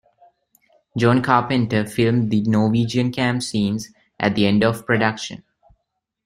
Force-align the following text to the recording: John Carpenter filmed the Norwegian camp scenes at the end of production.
John 0.97 1.21
Carpenter 1.21 1.85
filmed 1.85 2.31
the 2.31 2.41
Norwegian 2.41 3.11
camp 3.11 3.43
scenes 3.43 3.89
at 4.19 4.33
the 4.33 4.47
end 4.47 4.63
of 4.63 4.83
production. 4.83 5.43